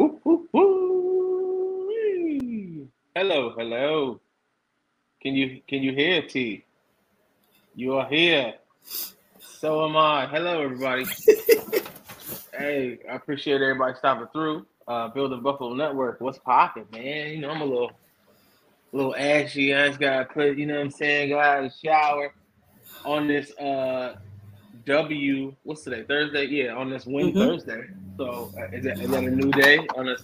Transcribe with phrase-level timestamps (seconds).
[0.00, 1.90] Ooh, ooh, ooh.
[3.16, 4.20] Hello, hello.
[5.20, 6.64] Can you can you hear T?
[7.74, 8.54] You are here.
[9.40, 10.26] So am I.
[10.26, 11.04] Hello, everybody.
[12.56, 14.66] hey, I appreciate everybody stopping through.
[14.86, 16.20] Uh, Building Buffalo Network.
[16.20, 17.32] What's popping, man?
[17.32, 17.90] You know I'm a little,
[18.92, 19.74] little ashy.
[19.74, 21.30] I just got to put, you know what I'm saying?
[21.30, 22.34] Got out of the shower
[23.04, 24.14] on this uh
[24.86, 25.54] W.
[25.62, 26.04] What's today?
[26.06, 26.46] Thursday.
[26.46, 27.38] Yeah, on this win Mhm.
[27.38, 27.82] Thursday.
[28.16, 30.22] So uh, is that is that a new day on this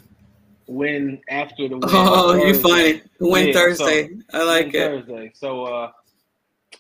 [0.67, 1.89] win after the win?
[1.93, 3.03] Oh, you funny.
[3.21, 4.11] Win Yeah, Thursday.
[4.33, 4.79] I like Win it.
[5.07, 5.33] Thursday.
[5.35, 5.93] So uh,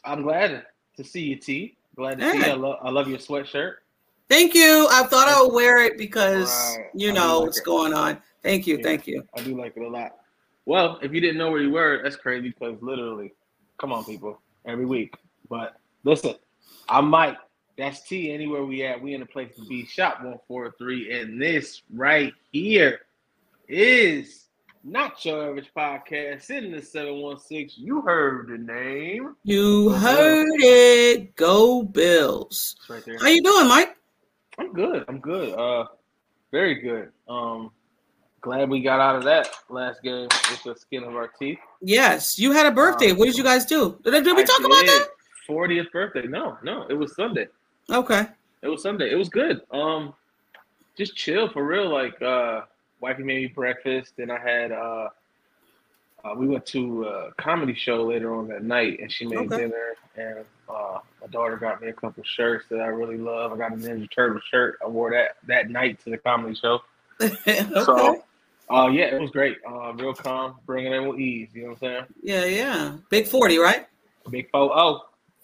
[0.04, 0.64] I'm glad
[0.96, 1.76] to see you, T.
[1.96, 2.44] Glad to see you.
[2.44, 3.74] I, love I love your sweatshirt.
[4.28, 4.88] Thank you.
[4.90, 6.90] I thought I would wear it because Right.
[6.94, 7.64] you know like what's it.
[7.64, 8.18] going on.
[8.42, 8.76] Thank you.
[8.76, 8.82] Yeah.
[8.82, 9.22] Thank you.
[9.36, 10.16] I do like it a lot.
[10.66, 13.32] Well, if you didn't know where you were, that's crazy because literally,
[13.78, 15.14] come on, people, every week.
[15.48, 16.34] But listen,
[16.88, 17.36] I'm Mike.
[17.76, 18.32] That's T.
[18.32, 19.84] Anywhere we at, we in a place to be.
[19.84, 23.00] Shop one four three, and this right here
[23.68, 24.46] is
[24.82, 27.76] not your average podcast in the seven one six.
[27.76, 29.36] You heard the name.
[29.42, 31.36] You heard it.
[31.36, 32.76] Go Bills.
[32.88, 33.18] Right there.
[33.18, 33.96] How you doing, Mike?
[34.58, 35.04] I'm good.
[35.08, 35.52] I'm good.
[35.52, 35.86] Uh,
[36.50, 37.12] very good.
[37.28, 37.70] Um,
[38.40, 41.58] glad we got out of that last game with the skin of our teeth.
[41.82, 43.12] Yes, you had a birthday.
[43.12, 43.98] What did you guys do?
[44.02, 45.08] Did, did we I talk about that?
[45.48, 46.26] 40th birthday.
[46.26, 47.48] No, no, it was Sunday.
[47.90, 48.26] Okay.
[48.62, 49.10] It was Sunday.
[49.10, 49.60] It was good.
[49.70, 50.14] Um,
[50.96, 51.88] just chill for real.
[51.90, 52.62] Like, uh,
[53.00, 55.08] wifey made me breakfast, and I had uh,
[56.24, 59.56] uh, we went to a comedy show later on that night, and she made Okay.
[59.62, 63.52] dinner, and uh, my daughter got me a couple shirts that I really love.
[63.52, 64.78] I got a Ninja Turtle shirt.
[64.84, 66.80] I wore that that night to the comedy show.
[67.20, 67.68] okay.
[67.84, 68.24] So,
[68.70, 69.58] uh, yeah, it was great.
[69.68, 71.50] Uh, real calm, bringing it in with ease.
[71.54, 72.04] You know what I'm saying?
[72.22, 72.96] Yeah, yeah.
[73.10, 73.86] Big 40, right?
[74.30, 74.76] Big four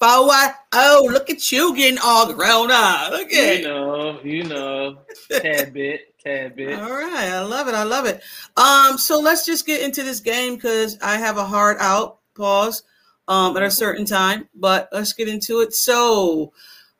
[0.02, 0.52] oh.
[0.74, 3.12] Oh, look at you getting all grown up.
[3.12, 4.98] Look at You know, you know,
[5.30, 6.78] tad bit, tad bit.
[6.78, 7.74] All right, I love it.
[7.74, 8.22] I love it.
[8.56, 12.82] Um, so let's just get into this game because I have a hard out pause
[13.28, 15.72] um at a certain time, but let's get into it.
[15.72, 16.52] So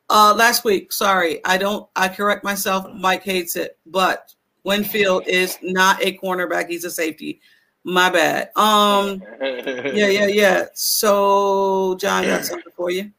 [0.08, 4.34] uh last week, sorry, I don't I correct myself, Mike hates it, but
[4.64, 7.40] Winfield is not a cornerback, he's a safety.
[7.84, 8.50] My bad.
[8.56, 10.64] Um yeah, yeah, yeah.
[10.74, 13.10] So John got something for you.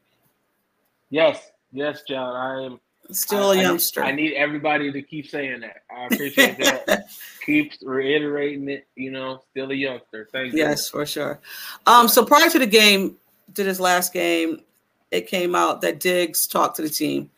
[1.10, 2.34] Yes, yes, John.
[2.34, 2.80] I am
[3.10, 4.02] Still I- a youngster.
[4.02, 5.82] I, need everybody to keep saying that.
[5.94, 7.08] I appreciate that.
[7.44, 8.86] Keeps reiterating it.
[8.96, 10.28] You know, still a youngster.
[10.32, 10.60] Thank you.
[10.60, 11.38] Yes, for sure.
[11.86, 13.16] Um, so prior to the game,
[13.54, 14.62] to this last game,
[15.10, 17.30] it came out that Diggs talked to the team.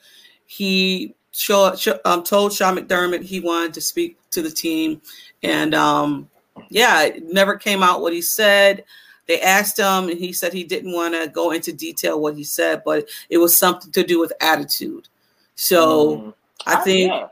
[0.47, 5.03] He show, show, um, told Sean McDermott he wanted to speak to the team,
[5.43, 6.31] and um,
[6.69, 8.85] yeah, it never came out what he said.
[9.27, 12.45] They asked him, and he said he didn't want to go into detail what he
[12.45, 15.09] said, but it was something to do with attitude.
[15.57, 16.35] So Mm.
[16.67, 17.29] I think yeah.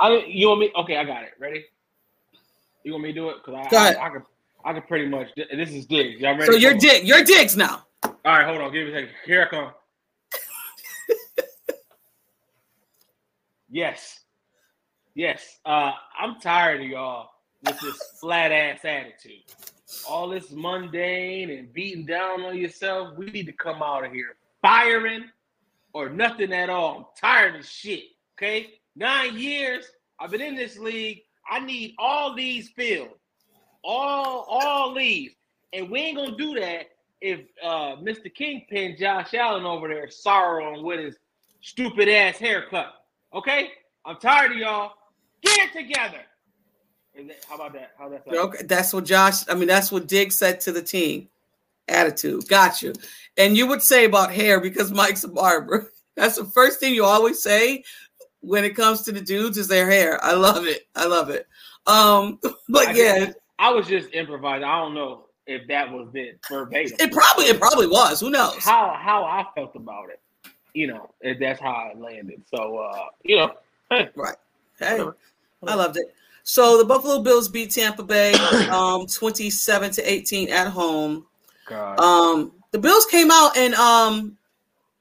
[0.00, 0.72] I you want me?
[0.76, 1.30] Okay, I got it.
[1.38, 1.64] Ready?
[2.84, 3.36] You want me to do it?
[3.44, 3.94] Because I.
[3.94, 4.22] I, I can
[4.64, 5.28] I can pretty much.
[5.36, 6.20] This is Diggs.
[6.20, 6.52] Y'all ready?
[6.52, 6.58] so.
[6.58, 6.74] You're.
[6.74, 7.84] Dig, you're Diggs now.
[8.04, 8.72] All right, hold on.
[8.72, 9.10] Give me a second.
[9.24, 9.72] Here I come.
[13.70, 14.20] yes.
[15.14, 15.58] Yes.
[15.64, 17.30] Uh, I'm tired of y'all
[17.64, 19.42] with this flat ass attitude.
[20.08, 23.16] All this mundane and beating down on yourself.
[23.16, 25.24] We need to come out of here firing
[25.92, 26.96] or nothing at all.
[26.98, 28.04] I'm tired of shit.
[28.36, 28.74] Okay?
[28.94, 29.86] Nine years.
[30.18, 31.22] I've been in this league.
[31.48, 33.18] I need all these filled.
[33.82, 35.32] All all these.
[35.72, 36.86] And we ain't gonna do that
[37.20, 38.32] if uh, Mr.
[38.32, 41.16] Kingpin Josh Allen over there sorrowing with his
[41.60, 42.92] stupid ass haircut.
[43.34, 43.70] Okay?
[44.04, 44.92] I'm tired of y'all.
[45.42, 46.20] Get it together.
[47.48, 47.92] How about that?
[47.98, 48.62] How that's okay?
[48.64, 49.48] That's what Josh.
[49.48, 51.28] I mean, that's what Diggs said to the team.
[51.88, 52.48] Attitude.
[52.48, 52.92] Got you.
[53.36, 55.90] And you would say about hair because Mike's a barber.
[56.16, 57.84] That's the first thing you always say
[58.40, 60.22] when it comes to the dudes is their hair.
[60.22, 60.88] I love it.
[60.96, 61.46] I love it.
[61.86, 64.64] Um, but I yeah, guess, I was just improvising.
[64.64, 66.96] I don't know if that was it verbatim.
[66.98, 68.20] It probably it probably was.
[68.20, 68.64] Who knows?
[68.64, 70.20] How how I felt about it.
[70.74, 71.10] You know,
[71.40, 72.42] that's how I landed.
[72.52, 73.54] So uh, you know,
[73.90, 74.10] hey.
[74.14, 74.36] Right.
[74.78, 75.00] Hey,
[75.66, 76.14] I loved it.
[76.48, 78.32] So the Buffalo Bills beat Tampa Bay
[78.72, 81.26] um 27 to 18 at home.
[81.66, 82.00] God.
[82.00, 84.38] Um the Bills came out and um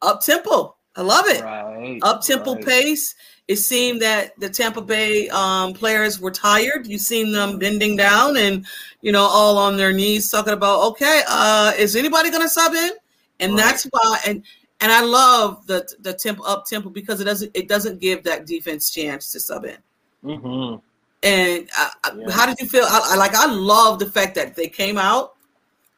[0.02, 0.76] up tempo.
[0.98, 1.42] I love it.
[1.42, 2.66] Right, up tempo right.
[2.66, 3.16] pace.
[3.48, 6.86] It seemed that the Tampa Bay um, players were tired.
[6.86, 8.66] You seen them bending down and
[9.02, 12.74] you know all on their knees talking about, okay, uh, is anybody going to sub
[12.74, 12.92] in?
[13.40, 13.58] And right.
[13.60, 14.20] that's why.
[14.28, 14.44] And
[14.82, 18.46] and I love the the tempo up tempo because it doesn't it doesn't give that
[18.46, 19.78] defense chance to sub in.
[20.26, 20.87] Mm-hmm.
[21.24, 22.32] And I, yeah.
[22.32, 22.86] how did you feel?
[22.86, 25.36] I, I like I love the fact that they came out.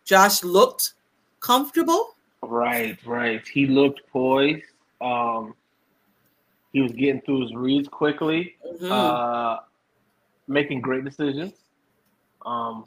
[0.06, 0.94] Josh looked
[1.40, 2.16] comfortable.
[2.42, 3.46] Right, right.
[3.48, 4.64] He looked poised.
[5.02, 5.54] Um,
[6.74, 8.92] he was getting through his reads quickly, mm-hmm.
[8.92, 9.58] uh,
[10.48, 11.54] making great decisions.
[12.46, 12.86] Um,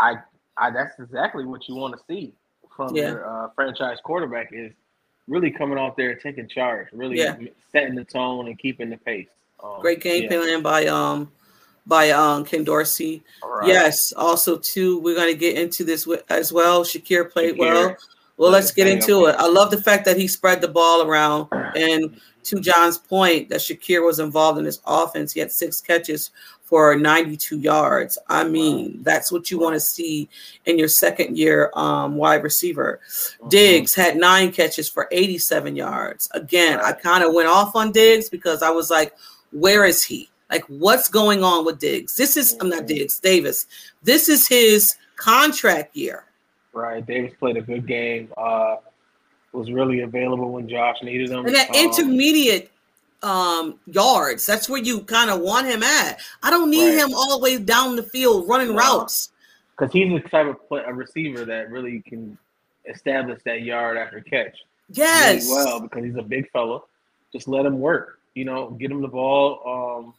[0.00, 0.16] I,
[0.56, 2.32] I, that's exactly what you want to see
[2.76, 3.10] from yeah.
[3.10, 4.72] your uh, franchise quarterback is
[5.28, 7.36] really coming out there taking charge, really yeah.
[7.70, 9.28] setting the tone and keeping the pace.
[9.62, 10.28] Um, great game yeah.
[10.28, 11.30] plan by um
[11.86, 13.22] by um Ken Dorsey.
[13.44, 13.68] Right.
[13.68, 16.84] Yes, also too, we're gonna get into this as well.
[16.84, 17.58] Shakir played Shakir.
[17.58, 17.96] well.
[18.38, 19.36] Well, let's get into it.
[19.38, 21.48] I love the fact that he spread the ball around.
[21.52, 25.32] And to John's point, that Shakir was involved in this offense.
[25.32, 26.30] He had six catches
[26.62, 28.18] for 92 yards.
[28.28, 30.28] I mean, that's what you want to see
[30.64, 33.00] in your second year um, wide receiver.
[33.06, 33.48] Mm-hmm.
[33.50, 36.28] Diggs had nine catches for 87 yards.
[36.32, 39.14] Again, I kind of went off on Diggs because I was like,
[39.52, 40.30] where is he?
[40.52, 42.14] Like, what's going on with Diggs?
[42.14, 42.88] This is, I'm not mm-hmm.
[42.88, 43.66] Diggs, Davis.
[44.02, 46.24] This is his contract year.
[46.74, 47.04] Right.
[47.04, 48.30] Davis played a good game.
[48.36, 48.76] Uh,
[49.52, 51.46] was really available when Josh needed him.
[51.46, 52.70] And that um, intermediate
[53.22, 56.20] um, yards, that's where you kind of want him at.
[56.42, 56.98] I don't need right.
[56.98, 58.76] him all the way down the field running no.
[58.76, 59.30] routes.
[59.76, 62.36] Because he's the type of play, a receiver that really can
[62.86, 64.56] establish that yard after catch.
[64.90, 65.44] Yes.
[65.44, 66.80] Really well, because he's a big fella.
[67.32, 68.18] Just let him work.
[68.34, 70.14] You know, get him the ball um,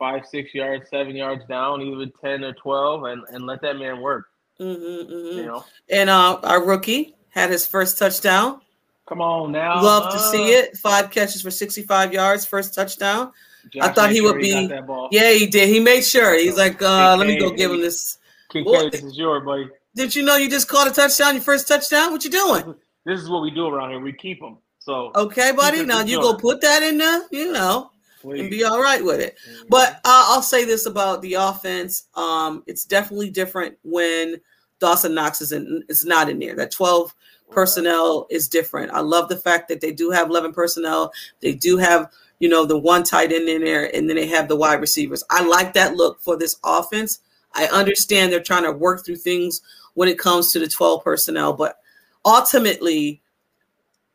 [0.00, 4.00] five, six yards, seven yards down, even 10 or 12, and, and let that man
[4.00, 4.26] work.
[4.58, 5.38] Mm-hmm, mm-hmm.
[5.38, 5.64] You know?
[5.88, 8.60] And uh, our rookie had his first touchdown.
[9.06, 9.80] Come on now.
[9.82, 10.76] Love uh, to see it.
[10.76, 13.32] Five catches for 65 yards, first touchdown.
[13.72, 14.70] Josh I thought he would be.
[15.10, 15.68] Yeah, he did.
[15.68, 16.34] He made sure.
[16.38, 18.18] He's like, uh, let me go give him this.
[18.50, 19.68] Kincaid, this is yours, buddy.
[19.94, 22.10] Did you know you just caught a touchdown, your first touchdown?
[22.10, 22.74] What you doing?
[23.04, 24.00] This is what we do around here.
[24.00, 24.58] We keep them.
[24.78, 25.84] So okay, buddy.
[25.84, 27.22] Now you go put that in there.
[27.30, 27.90] You know.
[28.20, 28.40] Please.
[28.40, 29.36] and be all right with it.
[29.48, 29.68] Mm-hmm.
[29.70, 34.40] But uh, I'll say this about the offense: um, it's definitely different when
[34.78, 35.84] Dawson Knox is in.
[35.88, 36.54] It's not in there.
[36.54, 37.14] That twelve
[37.50, 38.92] personnel is different.
[38.92, 41.12] I love the fact that they do have eleven personnel.
[41.40, 44.48] They do have you know the one tight end in there, and then they have
[44.48, 45.24] the wide receivers.
[45.30, 47.20] I like that look for this offense.
[47.54, 49.62] I understand they're trying to work through things
[49.94, 51.78] when it comes to the twelve personnel, but
[52.24, 53.22] ultimately,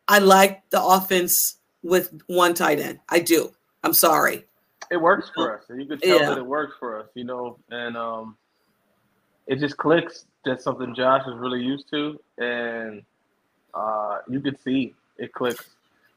[0.07, 2.99] I like the offense with one tight end.
[3.09, 3.54] I do.
[3.85, 4.45] I'm sorry.
[4.91, 5.63] It works for us.
[5.69, 6.29] You can tell yeah.
[6.29, 8.35] that it works for us, you know, and um,
[9.47, 10.25] it just clicks.
[10.43, 13.03] That's something Josh is really used to, and
[13.73, 15.65] uh, you could see it clicks.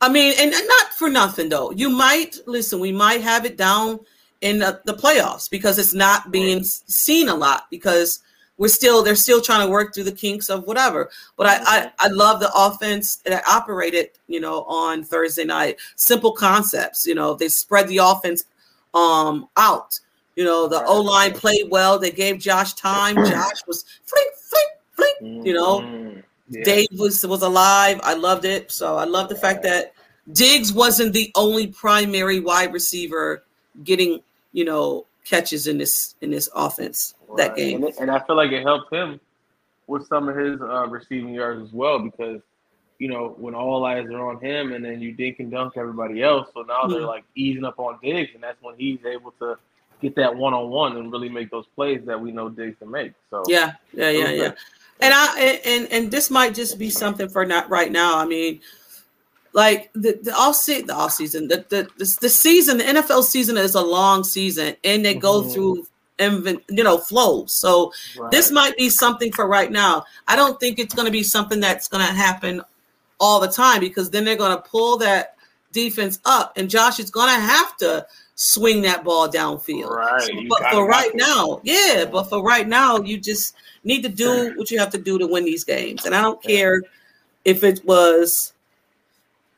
[0.00, 1.70] I mean, and, and not for nothing though.
[1.72, 2.80] You might listen.
[2.80, 4.00] We might have it down
[4.40, 6.66] in the, the playoffs because it's not being right.
[6.66, 8.20] seen a lot because
[8.58, 11.10] we're still they're still trying to work through the kinks of whatever.
[11.36, 15.78] But I, I I love the offense that operated, you know, on Thursday night.
[15.96, 18.44] Simple concepts, you know, they spread the offense
[18.92, 19.98] um out.
[20.36, 21.98] You know, the O line played well.
[21.98, 23.16] They gave Josh time.
[23.16, 25.46] Josh was flink, flink, flink.
[25.46, 26.20] You know, mm-hmm.
[26.50, 26.64] yeah.
[26.64, 28.00] Dave was was alive.
[28.02, 28.70] I loved it.
[28.70, 29.94] So I love the fact that
[30.32, 33.44] Diggs wasn't the only primary wide receiver
[33.84, 34.20] getting,
[34.52, 37.36] you know, catches in this in this offense right.
[37.36, 37.84] that game.
[37.84, 39.20] And, and, I feel like it helped him
[39.86, 42.40] with some of his uh, receiving yards as well because
[42.98, 46.22] you know when all eyes are on him and then you dink and dunk everybody
[46.22, 46.48] else.
[46.54, 46.92] So now mm-hmm.
[46.92, 49.56] they're like easing up on Diggs, and that's when he's able to
[50.00, 52.90] get that one on one and really make those plays that we know Diggs can
[52.90, 53.12] make.
[53.30, 54.52] So yeah, yeah, yeah, yeah.
[55.00, 58.18] And I and and this might just be something for not right now.
[58.18, 58.60] I mean,
[59.52, 63.24] like the the off season, the off season, the, the the the season, the NFL
[63.24, 65.50] season is a long season, and they go mm-hmm.
[65.50, 65.86] through
[66.68, 67.52] you know flows.
[67.52, 68.30] So right.
[68.30, 70.04] this might be something for right now.
[70.26, 72.62] I don't think it's going to be something that's going to happen
[73.20, 75.36] all the time because then they're going to pull that
[75.72, 79.90] defense up, and Josh is going to have to swing that ball downfield.
[79.90, 80.22] Right.
[80.22, 84.54] So, but for right now, yeah, but for right now, you just need to do
[84.56, 86.04] what you have to do to win these games.
[86.04, 86.82] And I don't care
[87.44, 88.52] if it was,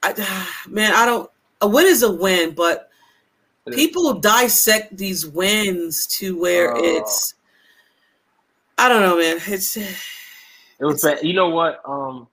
[0.02, 1.30] I, man, I don't.
[1.60, 2.90] A win is a win, but
[3.70, 6.80] people dissect these wins to where Oh.
[6.82, 7.34] it's.
[8.78, 9.38] I don't know, man.
[9.46, 9.76] It's
[10.80, 11.22] It was bad.
[11.22, 11.82] You know what?
[11.86, 12.26] Um,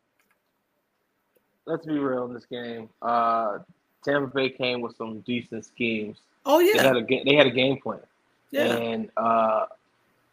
[1.66, 2.88] let's be real in this game.
[3.02, 3.60] Uh,
[4.06, 6.18] Tampa Bay came with some decent schemes.
[6.46, 8.00] oh yeah, They had a they had a game plan,
[8.52, 9.66] yeah, and uh,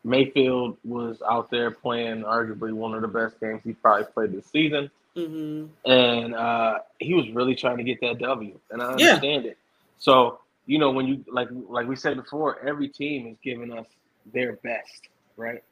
[0.05, 4.47] Mayfield was out there playing arguably one of the best games he probably played this
[4.47, 9.16] season, hmm and uh, he was really trying to get that W, and I Yeah.
[9.16, 9.59] understand it.
[9.99, 13.87] So you know when you like like we said before, every team is giving us
[14.33, 15.62] their best, right?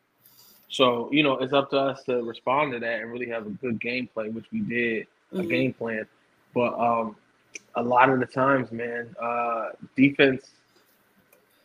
[0.68, 3.50] So you know it's up to us to respond to that and really have a
[3.50, 5.06] good game plan, which we did
[5.38, 5.48] a Mhm.
[5.48, 6.06] game plan.
[6.54, 7.16] But um,
[7.76, 10.42] a lot of the times, man, uh, defense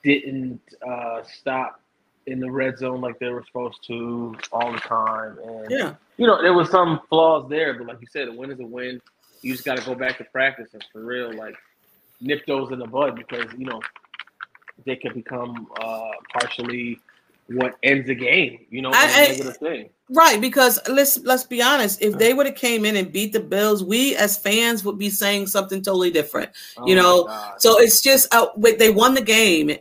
[0.04, 1.80] didn't uh, stop
[2.28, 5.96] in the red zone like they were supposed to all the time, and yeah.
[6.18, 7.74] you know there was some flaws there.
[7.74, 9.02] But like you said, a win is a win.
[9.42, 11.56] You just got to go back to practice and for real, like
[12.22, 13.82] nip those in the bud because you know
[14.86, 17.00] they could become uh, partially
[17.48, 18.66] what ends the game.
[18.70, 19.90] You know, I- a I- negative thing.
[20.10, 22.02] Right, because let's let's be honest.
[22.02, 25.10] If they would have came in and beat the Bills, we as fans would be
[25.10, 26.50] saying something totally different.
[26.78, 29.78] Oh you know, So it's just uh, they won the game,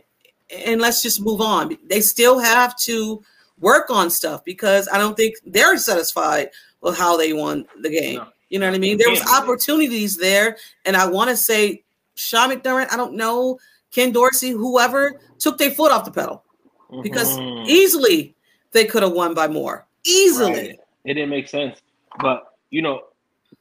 [0.49, 1.77] and let's just move on.
[1.87, 3.21] They still have to
[3.59, 6.49] work on stuff because I don't think they're satisfied
[6.81, 8.17] with how they won the game.
[8.17, 8.27] No.
[8.49, 8.97] You know what I mean?
[8.97, 11.83] There was opportunities there, and I want to say
[12.15, 12.91] Sean McDermott.
[12.91, 13.59] I don't know
[13.91, 16.43] Ken Dorsey, whoever took their foot off the pedal
[17.01, 17.67] because Mhm.
[17.67, 18.35] easily
[18.71, 19.87] they could have won by more.
[20.05, 20.51] Easily.
[20.51, 20.79] Right.
[21.05, 21.81] It didn't make sense.
[22.19, 23.05] But you know,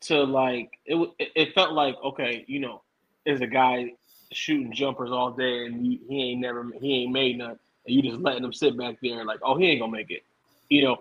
[0.02, 2.82] to like it, it, it felt like okay, you know,
[3.24, 3.92] is a guy
[4.32, 7.50] shooting jumpers all day and he, he ain't never he ain't made none,
[7.86, 10.22] and you just letting him sit back there like, oh, he ain't gonna make it.
[10.68, 10.96] You know,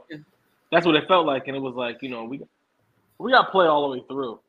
[0.72, 2.42] that's what it felt like, and it was like, you know, we
[3.18, 4.40] we got to play all the way through.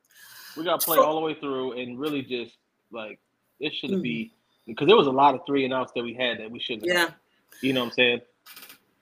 [0.57, 2.55] We got to play all the way through and really just
[2.91, 3.19] like
[3.59, 4.01] it should Mhm.
[4.01, 4.31] be
[4.65, 6.91] because there was a lot of three and outs that we had that we shouldn't.
[6.91, 7.09] have.
[7.09, 7.13] Yeah.
[7.61, 8.21] You know what I'm saying?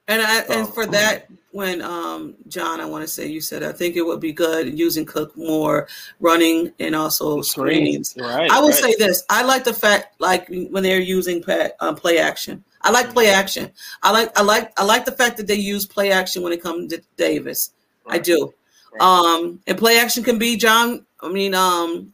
[0.07, 3.71] And I and for that, when um John, I want to say you said I
[3.71, 5.87] think it would be good using Cook more
[6.19, 8.13] running and also screens.
[8.17, 8.51] Right.
[8.51, 8.77] I will right.
[8.77, 12.63] say this: I like the fact like when they're using play, um, play action.
[12.81, 13.71] I like play action.
[14.03, 16.61] I like I like I like the fact that they use play action when it
[16.61, 17.71] comes to Davis.
[18.05, 18.53] I do.
[18.93, 19.01] Right.
[19.01, 21.05] Um, and play action can be John.
[21.21, 22.11] I mean, um,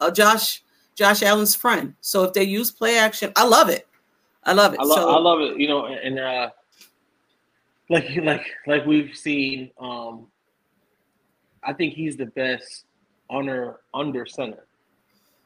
[0.00, 0.62] uh, Josh
[0.94, 1.94] Josh Allen's friend.
[2.00, 3.86] So if they use play action, I love it.
[4.44, 4.80] I love it.
[4.80, 5.58] I, lo- so I love it.
[5.58, 6.50] You know, and uh,
[7.90, 10.26] like like like we've seen, um,
[11.62, 12.84] I think he's the best
[13.30, 14.66] under under center.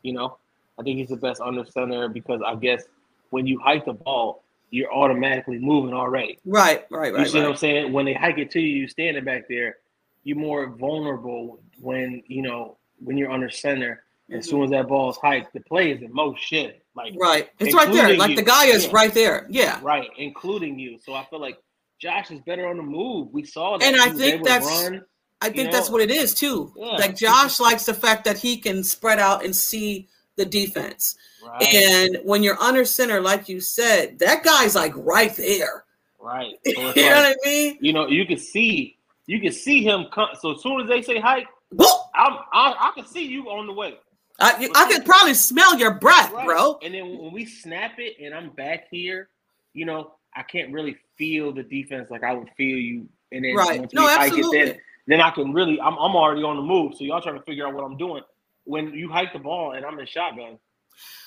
[0.02, 0.38] You know,
[0.78, 2.84] I think he's the best under center because I guess
[3.30, 6.38] when you hike the ball, you're automatically moving already.
[6.44, 7.10] right, right, right.
[7.12, 7.92] You right, see what I'm saying?
[7.92, 9.78] When they hike it to you, you standing back there,
[10.24, 14.04] you're more vulnerable when you know when you're under center.
[14.30, 14.50] As Mhm.
[14.50, 16.72] soon as that ball is hiked, the play is in motion.
[16.94, 17.48] Like Right.
[17.58, 18.14] It's right there.
[18.14, 18.36] Like you.
[18.36, 18.90] the guy is Yeah.
[18.92, 19.46] right there.
[19.48, 19.80] Yeah.
[19.82, 20.98] right, including you.
[20.98, 21.56] So I feel like
[22.00, 23.28] Josh is better on the move.
[23.32, 23.84] We saw that.
[23.86, 25.04] And I think that's- run.
[25.40, 26.72] I think You that's what it is too.
[26.76, 26.96] yeah.
[26.96, 31.16] Like Josh likes the fact that he can spread out and see the defense.
[31.44, 35.84] Right, And when you're under center, like you said, that guy's like right there.
[36.18, 36.54] right.
[36.66, 37.78] So you it's know what I mean?
[37.80, 40.30] you know, you can see, you can see him come.
[40.40, 41.46] So as soon as they say hike,
[41.78, 43.94] I'm, I, I can see you on the way.
[44.40, 46.46] I, I could probably smell your breath, Right.
[46.46, 46.78] bro.
[46.82, 49.28] And then when we snap it and I'm back here,
[49.72, 53.08] you know, I can't really feel the defense like I would feel you.
[53.32, 53.80] And then Right.
[53.80, 56.62] once No, we hike it, then, then I can really, I'm, I'm already on the
[56.62, 56.94] move.
[56.94, 58.22] So y'all trying to figure out what I'm doing.
[58.64, 60.58] When you hike the ball and I'm in shotgun,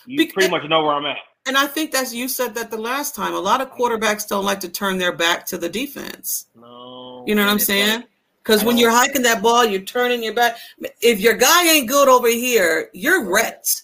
[0.05, 1.17] you pretty much know where I'm at.
[1.47, 3.33] And I think that's you said that the last time.
[3.33, 6.47] A lot of quarterbacks don't like to turn their back to the defense.
[6.55, 7.23] No.
[7.25, 8.03] You know what I'm saying?
[8.43, 10.57] Because when you're hiking that ball, you're turning your back.
[11.01, 13.83] If your guy ain't good over here, you're wrecked.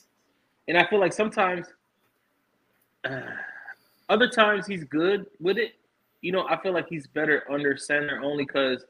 [0.67, 1.67] and I feel like sometimes,
[3.05, 3.21] uh,
[4.09, 5.73] other times he's good with it.
[6.21, 8.83] You know, I feel like he's better under center only because,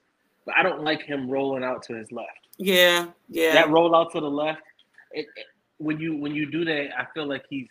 [0.45, 2.47] but I don't like him rolling out to his left.
[2.57, 3.53] Yeah, yeah.
[3.53, 4.61] That roll out to the left,
[5.11, 5.45] it, it-
[5.79, 7.67] when you when you do that, I feel like he's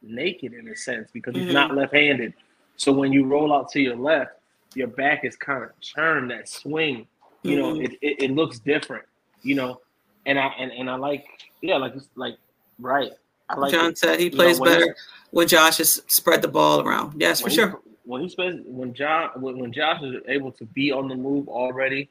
[0.00, 1.52] naked in a sense because he's Mhm.
[1.52, 2.34] not left-handed.
[2.76, 4.32] So when you roll out to your left,
[4.76, 6.30] your back is kind of turned.
[6.30, 7.08] That swing,
[7.42, 7.84] you know, Mhm.
[7.84, 9.04] it, it, it looks different.
[9.42, 9.80] You know,
[10.24, 11.26] and I and, and I like
[11.62, 12.36] yeah, like it's like
[12.78, 13.10] right.
[13.52, 13.98] I like John it.
[13.98, 14.96] said he You know, plays when better
[15.30, 17.20] when Josh is spread the ball around.
[17.20, 17.68] Yes, for when sure.
[17.84, 21.14] He, when he spends when John when, when Josh is able to be on the
[21.14, 22.08] move already,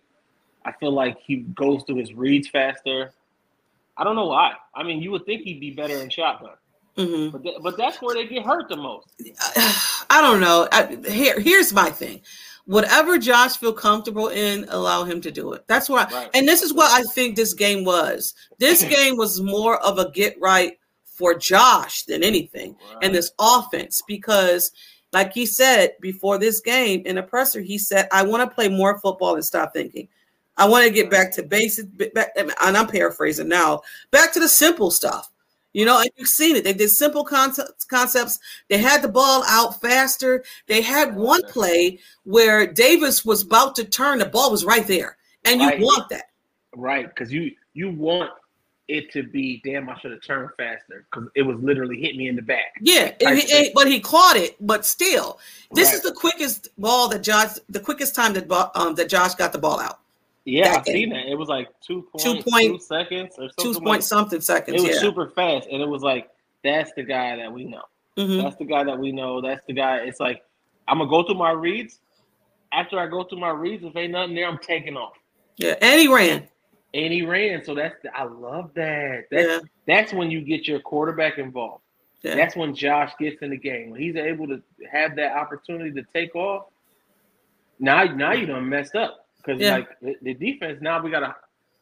[0.66, 3.12] I feel like he goes through his reads faster.
[3.98, 4.54] I don't know why.
[4.76, 6.52] I mean, you would think he'd be better in shotgun.
[6.96, 9.08] hmm But th- but that's where they get hurt the most.
[10.10, 10.68] I don't know.
[10.72, 12.22] I, here, here's my thing.
[12.66, 15.66] Whatever Josh feel comfortable in, allow him to do it.
[15.68, 16.08] That's why.
[16.12, 16.30] Right.
[16.34, 18.34] And this is what I think this game was.
[18.60, 20.78] This game was more of a get right
[21.22, 24.72] for Josh than anything, and this offense because,
[25.14, 28.70] like he said before this game in a presser, he said, "I want to play
[28.70, 30.08] more football and stop thinking.
[30.58, 31.86] I want to get back to basic."
[32.16, 33.82] Back, and I'm paraphrasing now.
[34.10, 35.30] Back to the simple stuff.
[35.74, 36.64] You know, and you've seen it.
[36.64, 37.86] They did simple concepts.
[37.86, 38.40] Concepts.
[38.68, 40.44] They had the ball out faster.
[40.66, 44.18] They had one play where Davis was about to turn.
[44.18, 45.80] The ball was right there, and you Right.
[45.80, 46.32] want that.
[46.76, 48.32] Right, because you you want
[48.92, 49.90] it to be damn.
[49.90, 52.76] I should have turned faster because it was literally hit me in the back.
[52.82, 53.66] Yeah, and Type he, thing.
[53.66, 54.56] and- but he caught it.
[54.60, 55.40] But still,
[55.72, 55.96] this Right.
[55.96, 59.58] is the quickest ball that Josh, the quickest time that um, that Josh got the
[59.60, 60.00] ball out.
[60.46, 60.96] Yeah, I've game.
[60.96, 61.28] seen that.
[61.30, 63.74] It was like two point Two two point- seconds or Two something.
[63.84, 64.82] point like- something seconds.
[64.82, 65.02] It was Yeah.
[65.02, 66.30] super fast, and it was like
[66.64, 67.84] that's the guy that we know.
[68.18, 68.42] Mhm.
[68.44, 69.40] That's the guy that we know.
[69.42, 69.98] That's the guy.
[69.98, 70.44] It's like
[70.88, 72.00] I'm gonna go through my reads.
[72.74, 75.14] After I go through my reads, if ain't nothing there, I'm taking off.
[75.58, 76.48] Yeah, and he ran.
[76.94, 79.26] And he ran, so that's the, I love that.
[79.32, 79.60] That's Yeah.
[79.88, 81.84] that's when you get your quarterback involved.
[82.22, 82.36] Yeah.
[82.36, 83.92] That's when Josh gets in the game.
[83.92, 86.66] When he's able to have that opportunity to take off.
[87.80, 89.76] Now, now you done messed up because Yeah.
[89.78, 90.82] like the, the defense.
[90.82, 91.36] Now we gotta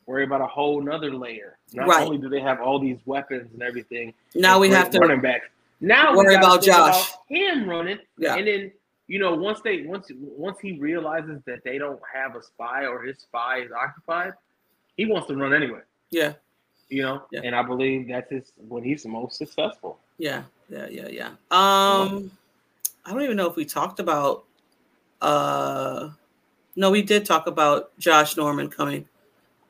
[0.06, 1.58] worry about a whole nother layer.
[1.74, 2.04] Not Right.
[2.06, 4.13] only do they have all these weapons and everything.
[4.36, 5.00] Now we have to.
[5.00, 5.42] running back.
[5.82, 7.13] Now worry about Josh.
[7.28, 8.36] him running, Yeah.
[8.36, 8.72] and then
[9.08, 13.01] you know once they once once he realizes that they don't have a spy or
[13.01, 14.34] his spy is occupied,
[15.00, 15.79] he wants to run anyway.
[16.12, 16.34] Yeah,
[16.89, 17.41] You know, Yeah.
[17.46, 19.98] and I believe that's his when he's the most successful.
[20.18, 21.27] yeah, yeah, yeah, yeah.
[21.51, 22.32] Um,
[23.06, 24.44] I don't even know if we talked about.
[25.22, 26.10] Uh,
[26.75, 29.08] no, we did talk about Josh Norman coming.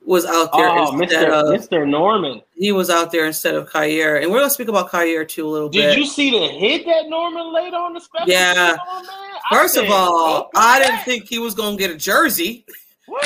[0.06, 1.32] Was out there Oh, instead Mr.
[1.32, 1.88] of Mr.
[1.88, 2.42] Norman.
[2.56, 5.52] he was out there instead of Kaiir, and we're gonna speak about Kaiir too a
[5.52, 5.88] little Did bit.
[5.90, 8.28] Did you see the hit that Norman laid on the special?
[8.28, 8.54] Yeah.
[8.54, 9.16] teams on, man?
[9.52, 12.66] I First of all, "Oh, I didn't think he was gonna get a jersey,
[13.08, 13.18] Woo!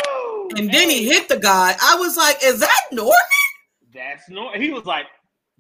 [0.58, 1.76] And then he hit the guy.
[1.82, 3.14] I was like, "Is that Norman
[3.94, 4.62] That's Norman.
[4.62, 5.06] He was like,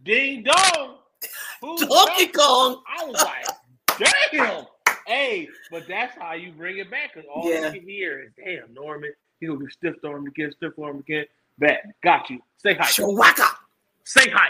[0.03, 0.97] "Ding dong."
[1.61, 4.65] Donkey that?" Kong?" I was like, "Damn."
[5.05, 7.67] Hey, but that's how you bring it back because all Yeah.
[7.73, 9.11] you can hear is, "Damn, Norman.
[9.39, 11.25] He's gonna be stiff arm again, stiff arm again."
[11.59, 12.39] Bet, got you.
[12.57, 12.85] Say hi.
[12.85, 13.47] Shawaka.
[14.05, 14.49] Say hi.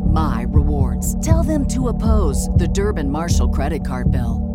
[0.11, 1.19] my rewards.
[1.25, 4.47] Tell them to oppose the Durbin Marshall credit card bill.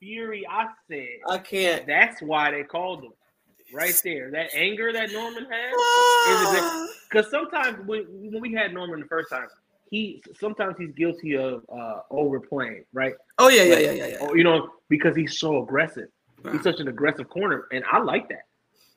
[0.00, 0.46] fury.
[0.48, 1.86] I said, I can't.
[1.86, 3.12] That's why they called him
[3.72, 4.30] right there.
[4.30, 5.72] That anger that Norman had.
[5.74, 6.86] Ah.
[7.10, 9.48] Because sometimes when, when we had Norman the first time,
[9.90, 13.14] he sometimes he's guilty of uh, overplaying, right?
[13.38, 14.16] Oh yeah, yeah, yeah, yeah, yeah.
[14.20, 16.08] Or, you know, because he's so aggressive.
[16.52, 18.44] He's such an aggressive corner, and I like that.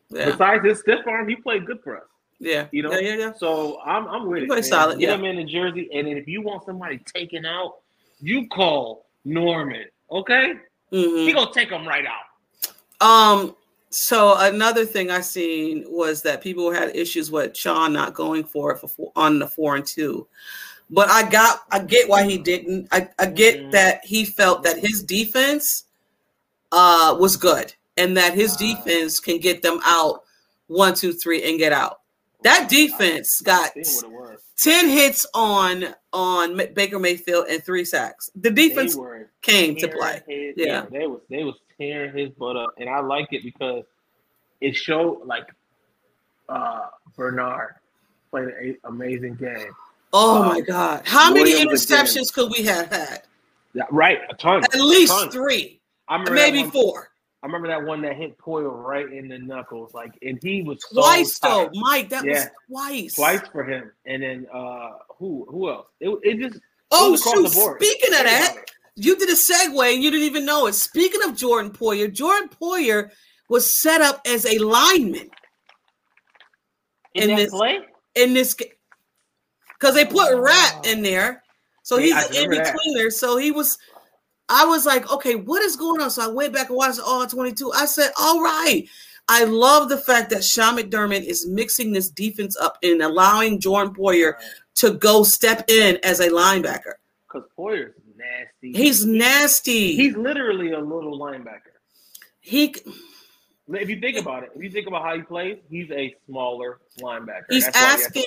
[0.09, 2.03] Yeah, Besides his stiff arm, he played good for us.
[2.39, 3.33] Yeah, You know, yeah, yeah, yeah.
[3.37, 4.65] So I'm I'm with it.
[4.65, 5.15] solid, Get yeah.
[5.15, 7.75] him in the jersey, and if you want somebody taken out,
[8.19, 9.85] you call Norman.
[10.11, 10.53] Okay,
[10.91, 11.25] Mhm.
[11.25, 13.05] he gonna take him right out.
[13.05, 13.55] Um.
[13.89, 18.71] So another thing I seen was that people had issues with Sean not going for
[18.71, 20.27] it for four, on the four and two,
[20.89, 22.87] but I got I get why he didn't.
[22.91, 23.71] I, I get Mhm.
[23.71, 25.85] that he felt that his defense
[26.71, 28.67] uh was good and that his Wow.
[28.67, 30.23] defense can get them out
[30.67, 31.99] one two three and get out.
[32.43, 34.39] That defense got what it was.
[34.57, 38.29] ten hits on on Baker Mayfield and three sacks.
[38.35, 38.97] The defense
[39.41, 40.21] came to play.
[40.27, 40.85] his- Yeah.
[40.91, 43.83] they was they was tearing his butt up, and I like it because
[44.61, 45.47] it showed like
[46.49, 47.75] uh Bernard
[48.31, 49.71] played an amazing game.
[50.11, 51.01] Oh Um, my God!
[51.05, 52.05] How many Williams again.
[52.05, 53.23] interceptions could we have had?
[53.73, 54.63] Yeah, right, a ton.
[54.63, 55.31] At least ton.
[55.31, 55.79] three,
[56.29, 57.09] maybe four.
[57.43, 60.81] I remember that one that hit Poyer right in the knuckles, like, and he was
[60.89, 61.69] so Twice though.
[61.73, 62.07] Mike.
[62.09, 62.31] That Yeah.
[62.33, 63.15] was twice.
[63.15, 65.87] twice for him, and then uh who who else?
[65.99, 67.43] It, it just Oh it shoot!
[67.49, 67.81] the board.
[67.83, 68.55] Speaking of that,
[68.95, 70.73] you did a segue and you didn't even know it.
[70.73, 73.11] Speaking of Jordan Poyer, Jordan Poyer
[73.49, 75.29] was set up as a lineman
[77.15, 77.79] in in that this- play,
[78.15, 78.69] in this game
[79.79, 81.43] because they put Rapp in there,
[81.83, 82.75] so Yeah, he's an in remember that.
[82.77, 83.11] betweener.
[83.11, 83.77] So he was.
[84.53, 86.11] I was like, okay, what is going on?
[86.11, 87.71] So I went back and watched all 22.
[87.73, 88.87] I said, all right.
[89.27, 93.95] I love the fact that Sean McDermott is mixing this defense up and allowing Jordan
[93.95, 94.33] Poyer
[94.75, 96.93] to go step in as a linebacker.
[97.27, 98.77] because Poyer's nasty.
[98.77, 99.95] He's nasty.
[99.95, 101.73] He's literally a little linebacker.
[102.41, 102.75] he
[103.69, 106.79] If you think about it, if you think about how he plays, he's a smaller
[107.01, 107.45] linebacker.
[107.49, 107.77] he's That's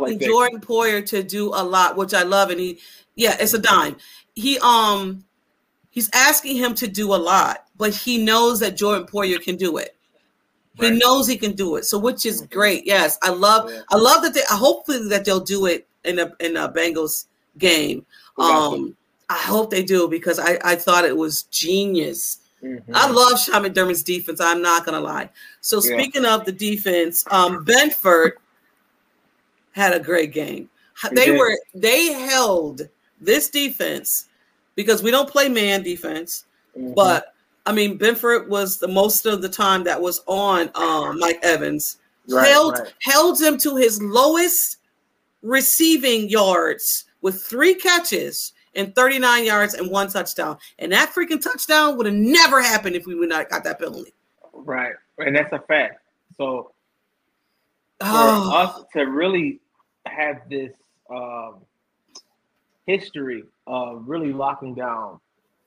[0.01, 0.19] why he asking.
[0.21, 2.81] Jordan Poyer to do a lot, which I love, and he
[3.15, 3.97] yeah, it's a dime.
[4.35, 5.26] He um
[5.97, 9.79] he's asking him to do a lot, but he knows that Jordan Poyer can do
[9.79, 9.97] it.
[10.79, 12.87] He knows he can do it, so which is great.
[12.87, 13.81] Yes, I love Yeah.
[13.91, 14.43] I love that they.
[14.47, 17.25] Hopefully that they'll do it in a in a Bengals
[17.57, 18.05] game.
[18.39, 18.95] Um,
[19.31, 22.41] I hope they do because I I thought it was genius.
[22.63, 22.83] Mhm.
[22.93, 24.39] I love Sean McDermott's defense.
[24.39, 25.31] I'm not gonna lie.
[25.63, 25.97] So Yeah.
[25.97, 28.33] speaking of the defense, um, Benford
[29.73, 30.69] had a great game.
[31.13, 32.87] They were they held
[33.19, 34.27] this defense
[34.77, 36.45] because we don't play man defense,
[36.77, 36.95] Mhm.
[36.95, 37.35] but
[37.67, 41.99] I mean Benford was the most of the time that was on um, Mike Evans
[42.29, 42.95] Right, held right.
[43.03, 44.79] held him to his lowest
[45.43, 50.59] receiving yards with three catches and 39 yards and one touchdown.
[50.79, 54.13] And that freaking touchdown would have never happened if we would not got that penalty.
[54.53, 56.01] right, and that's a fact.
[56.37, 56.73] So
[58.01, 59.61] for Oh, us to really
[60.07, 60.73] have this
[61.09, 61.57] um,
[62.87, 65.21] history of really locking down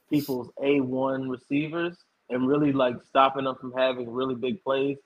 [0.09, 1.97] people's A1 receivers
[2.29, 4.97] and really like stopping them from having really big plays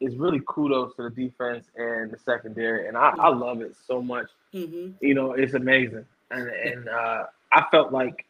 [0.00, 2.88] is really kudos to the defense and the secondary.
[2.88, 4.26] And I, I love it so much.
[4.52, 4.94] mhm.
[5.00, 6.04] You know, it's amazing.
[6.30, 8.26] And, and uh, I felt like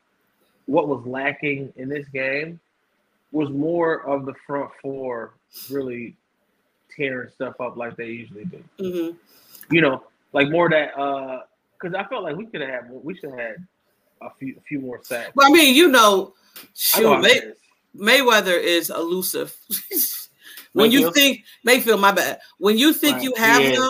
[0.66, 2.60] what was lacking in this game
[3.32, 5.32] was more of the front four
[5.70, 6.14] really
[6.94, 9.16] tearing stuff up like they usually do Mhm.
[9.70, 11.40] you know, like more that uh
[11.82, 13.56] because I felt like we could have had we should have had
[14.22, 15.32] a few a few more sacks.
[15.34, 17.52] But I mean, you know, I shoot, know May-
[17.96, 19.56] Mayweather is elusive.
[20.72, 22.40] when you think Mayfield, my bad.
[22.58, 23.24] When you think Right.
[23.24, 23.88] you have He him,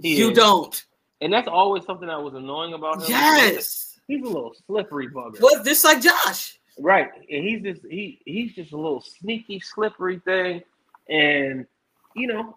[0.00, 0.36] He you is.
[0.36, 0.84] don't.
[1.20, 3.06] and that's always something that was annoying about him.
[3.08, 3.98] Yes.
[4.08, 6.58] he's a little slippery bugger, Well, just like Josh.
[6.78, 7.10] right?
[7.30, 10.62] And he's just he he's just a little sneaky, slippery thing,
[11.08, 11.66] and
[12.14, 12.56] you know,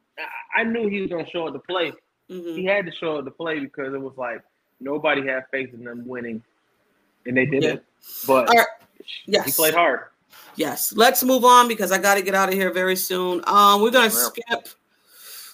[0.55, 1.91] I, I knew he was gonna show up to play.
[2.29, 2.57] Mhm.
[2.57, 4.41] He had to show up to play because it was like
[4.79, 6.41] nobody had faith in them winning,
[7.25, 7.83] and they didn't.
[8.27, 8.67] But All right.
[8.97, 9.55] he Yes.
[9.55, 10.01] played hard.
[10.55, 13.41] Yes, let's move on because I got to get out of here very soon.
[13.45, 14.69] Um, we're gonna skip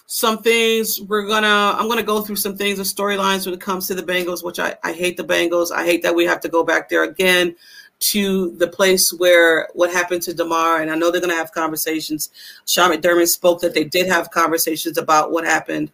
[0.06, 1.00] some things.
[1.00, 4.02] We're gonna I'm gonna go through some things of storylines when it comes to the
[4.02, 5.72] Bengals, which I I hate the Bengals.
[5.72, 7.56] I hate that we have to go back there again
[8.00, 12.30] to the place where what happened to Damar, and I know they're gonna have conversations.
[12.66, 15.90] Sean McDermott spoke that they did have conversations about what happened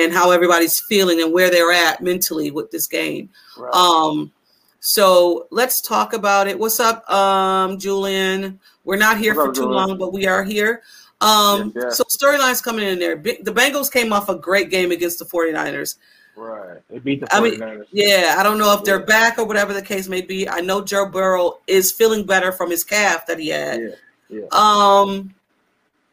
[0.00, 3.28] and how everybody's feeling and where they're at mentally with this game.
[3.56, 3.72] Right.
[3.74, 4.32] Um,
[4.80, 6.58] so let's talk about it.
[6.58, 8.58] What's up, um, Julian?
[8.84, 9.88] We're not here What's for up, too Julian?
[9.88, 10.82] long, but we are here.
[11.20, 13.14] Um, so storylines coming in there.
[13.16, 15.96] The Bengals came off a great game against the 49ers.
[16.34, 16.78] right.
[16.88, 19.04] They beat the I mean, Yeah, I don't know if they're Yeah.
[19.04, 20.48] back or whatever the case may be.
[20.48, 23.80] I know Joe Burrow is feeling better from his calf that he had.
[23.80, 23.88] yeah.
[24.30, 24.46] Yeah.
[24.52, 25.34] Um,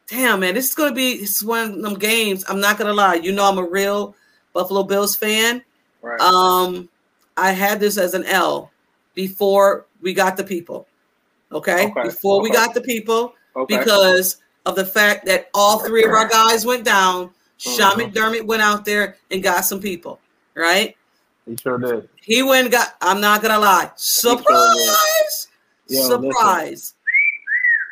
[0.10, 2.46] damn man, this is gonna be it's one of them games.
[2.48, 3.15] I'm not gonna lie.
[3.15, 4.15] You know, I'm a real
[4.54, 5.63] Buffalo Bills fan.
[6.02, 6.20] Right.
[6.22, 6.89] Um,
[7.36, 8.72] I had this as an L
[9.13, 10.88] before we got the people.
[11.52, 13.78] Okay, Okay, before we got the people, okay.
[13.78, 17.32] because of the fact that all three of our guys went down.
[17.58, 18.12] Sean Mhm.
[18.13, 20.20] McDermott went out there and got some people.
[20.56, 20.96] Right,
[21.46, 22.10] he sure did.
[22.22, 22.96] he went and got.
[23.02, 23.91] I'm not gonna lie.
[23.96, 25.48] Surprise!
[25.88, 26.12] Yo, listen.
[26.32, 26.93] Surprise!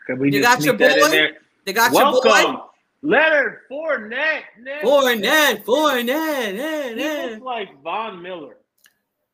[0.07, 1.37] Can we You just got your sneak that in boy?
[1.65, 2.61] They got your Welcome, boy.
[3.01, 4.43] Leonard Fournette.
[4.61, 4.81] Nick.
[4.83, 7.25] Fournette, Fournette, eh, He eh.
[7.31, 8.57] looks like Von Miller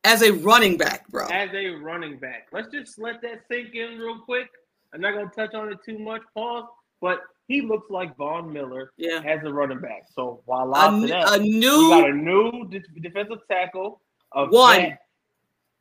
[0.03, 1.27] as a running back, bro.
[1.27, 2.47] as a running back.
[2.51, 4.49] Let's just let that sink in real quick.
[4.93, 6.65] I'm not gonna touch on it too much, pause.
[7.01, 9.21] But he looks like Von Miller Yeah.
[9.25, 10.03] as a running back.
[10.13, 11.39] So voila A, to that.
[11.39, 14.01] a we got a new new de- defensive tackle.
[14.33, 14.97] Of One.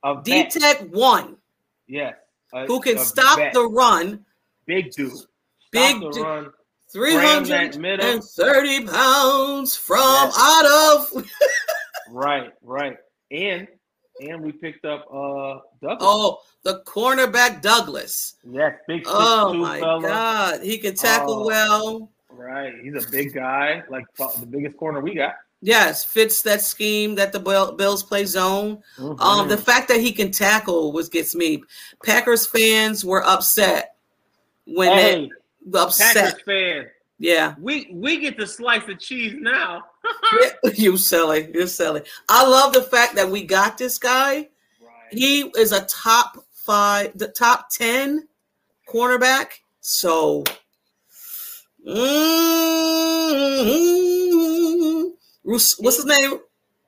[0.03, 0.47] a D.
[0.49, 1.37] Tech one
[1.87, 2.15] Yes.
[2.53, 4.25] a- who can stop the run.
[4.67, 5.13] big dude.
[5.71, 6.17] Big dude.
[6.17, 6.51] run.
[6.93, 10.37] 330 pounds from Yes.
[10.39, 11.27] out of.
[12.13, 12.97] Right, right.
[13.31, 13.69] And
[14.21, 15.99] and we picked up uh Douglas.
[16.01, 18.35] Oh, the cornerback Douglas.
[18.45, 20.03] yes, big six Oh my fella.
[20.03, 20.63] God.
[20.65, 21.47] He can tackle Oh.
[21.47, 22.11] well.
[22.31, 22.73] Right.
[22.83, 25.35] He's a big guy, like the biggest corner we got.
[25.63, 28.83] Yes, fits that scheme that the Bills play zone.
[28.99, 31.63] Um, the fact that he can tackle was gets me.
[32.05, 33.95] Packers fans were upset
[34.65, 35.31] when hey, they
[35.75, 36.15] upset.
[36.15, 36.87] Packers fan,
[37.19, 37.55] Yeah.
[37.61, 39.85] we we get to slice the cheese now.
[40.75, 41.51] you silly.
[41.55, 42.03] You're silly.
[42.29, 44.49] I love the fact that we got this guy.
[44.81, 45.13] Right.
[45.13, 48.27] He is a top five, the top 10
[48.89, 49.47] cornerback.
[49.81, 50.45] So,
[53.81, 55.11] mm,
[55.45, 56.39] Rus- what's his name?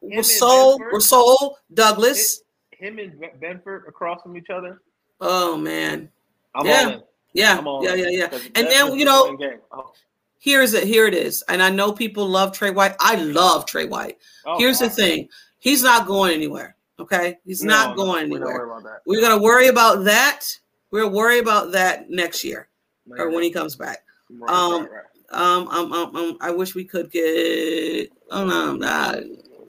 [0.02, 2.42] and Russell, Russell Douglas.
[2.72, 4.82] Him and Benford across from each other.
[5.20, 6.10] Oh man.
[6.54, 6.98] I'm Yeah.
[7.32, 7.62] Yeah.
[7.82, 8.38] Yeah, yeah, yeah.
[8.54, 9.36] And then you know.
[9.72, 9.92] Oh,
[10.38, 10.84] here's it.
[10.84, 11.42] Here it is.
[11.48, 12.94] And I know people love Trey White.
[13.00, 14.18] I love Trey White.
[14.46, 15.28] oh, Here's the thing.
[15.58, 16.76] He's not going anywhere.
[16.98, 17.38] Okay.
[17.44, 18.64] He's No, not no, going we're not anywhere.
[18.66, 19.00] about that.
[19.06, 20.44] We're gonna worry about that.
[20.90, 22.68] We're gonna worry about that next year
[23.06, 24.04] No, or when he comes back.
[24.30, 25.02] Right, um, right, right.
[25.30, 28.10] Um, um, um, um I wish we could get.
[28.30, 29.14] Oh no, nah.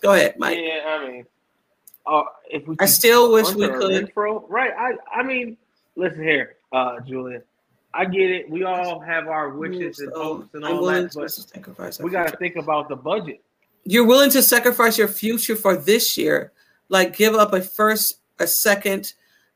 [0.02, 0.58] Go ahead, Mike.
[0.62, 1.26] Yeah, I mean,
[2.06, 4.10] uh, if we I still wish we could.
[4.14, 4.72] Renfrow, right?
[4.78, 5.56] I, I mean,
[5.96, 7.42] listen here, uh, Julian.
[7.94, 8.50] I get it.
[8.50, 12.00] We all have our wishes and hopes and all that, but sacrifice.
[12.00, 13.42] we got to think about the budget.
[13.86, 16.52] You're willing to sacrifice your future for this year,
[16.90, 19.14] like give up a first, a second,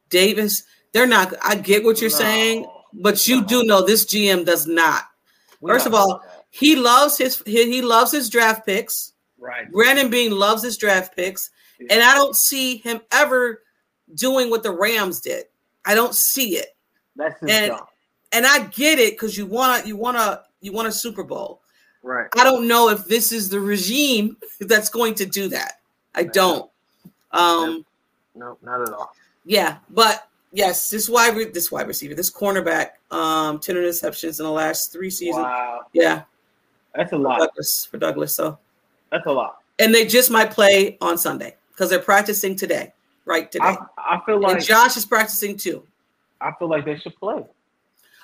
[0.10, 0.64] Davis.
[0.92, 1.34] They're not.
[1.44, 2.16] I get what you're No.
[2.18, 3.48] saying, but you No.
[3.48, 5.04] do know this GM does not.
[5.62, 6.22] We First of all.
[6.50, 9.14] He loves his he, he loves his draft picks.
[9.40, 9.70] right?
[9.72, 13.62] Brandon Beane loves his draft picks, and I don't see him ever
[14.16, 15.46] doing what the Rams did.
[15.86, 16.76] I don't see it,
[17.16, 17.86] That's just and- dumb.
[18.32, 21.24] And I get it because you want to you want to you want a Super
[21.24, 21.62] Bowl.
[22.04, 22.28] Right.
[22.38, 25.80] I don't know if this is the regime that's going to do that.
[26.16, 26.70] I don't.
[27.32, 27.86] Um,
[28.36, 29.14] No, not at all.
[29.46, 34.46] yeah, but yes, this wide re- this wide receiver, this cornerback, um, ten interceptions in
[34.46, 35.44] the last three seasons.
[35.44, 36.24] Wow, Yeah,
[36.96, 37.40] that's a for lot.
[37.40, 38.34] Douglas for Douglas.
[38.34, 38.58] So,
[39.12, 39.58] That's a lot.
[39.80, 42.94] and they just might play on Sunday because they're practicing today,
[43.26, 43.66] right today.
[43.66, 45.84] I, I feel like and Josh is practicing too.
[46.42, 47.44] I feel like they should play.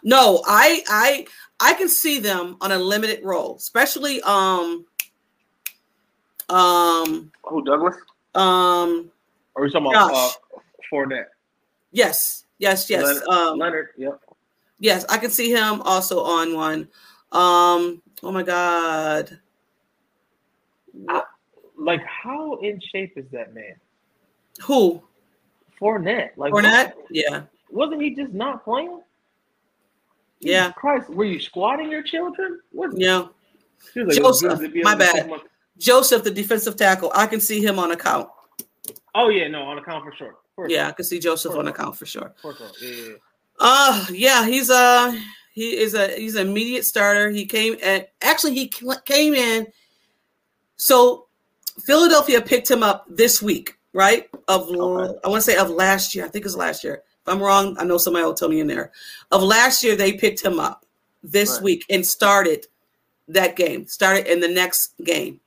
[0.04, 1.26] No, I I
[1.60, 4.86] I can see them on a limited role, especially um
[6.50, 7.96] um Who Douglas?
[8.36, 9.10] um
[9.56, 10.34] are we talking about uh, Josh.
[10.92, 11.26] Fournette?
[11.92, 13.88] yes yes yes Leonard, um Leonard.
[13.98, 14.20] Yep.
[14.80, 16.88] yes I can see him also on one
[17.32, 19.40] um oh my god
[21.78, 23.76] Like, how in shape is that man?
[24.62, 25.02] who
[25.80, 26.32] Fournette.
[26.36, 29.02] Like Fournette what- yeah wasn't he just not playing?
[30.44, 32.60] Jesus yeah Christ, were you squatting your children?
[32.72, 32.92] What?
[32.96, 33.28] yeah
[33.96, 35.28] like, Joseph, good to be my bad.
[35.28, 35.42] take
[35.78, 38.30] Joseph the defensive tackle I can see him on account
[39.16, 40.36] Oh yeah, no, on account for sure.
[40.56, 42.72] For yeah I can see Joseph on account for sure For sure.
[42.82, 43.16] Yeah, yeah, yeah.
[43.60, 45.20] Uh yeah, he's uh
[45.54, 47.30] he is a he's an immediate starter.
[47.30, 48.72] He came and actually he
[49.06, 49.68] came in.
[50.78, 51.28] So
[51.86, 54.30] Philadelphia picked him up this week, right?
[54.48, 55.20] Of Okay.
[55.24, 56.26] I want to say of last year.
[56.26, 57.04] I think it's last year.
[57.26, 58.92] If I'm wrong, I know somebody will tell me in there.
[59.32, 60.86] Of last year, they picked him up
[61.24, 61.64] this Right.
[61.64, 62.68] week and started
[63.30, 63.88] that game.
[63.88, 65.40] Started in the next game.